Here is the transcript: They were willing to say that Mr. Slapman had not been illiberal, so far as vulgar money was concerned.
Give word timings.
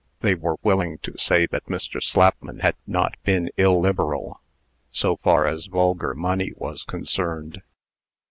They 0.21 0.33
were 0.33 0.57
willing 0.63 0.97
to 1.03 1.15
say 1.19 1.45
that 1.45 1.67
Mr. 1.67 2.01
Slapman 2.01 2.61
had 2.63 2.75
not 2.87 3.17
been 3.23 3.51
illiberal, 3.55 4.41
so 4.89 5.15
far 5.17 5.45
as 5.45 5.67
vulgar 5.67 6.15
money 6.15 6.53
was 6.57 6.81
concerned. 6.81 7.61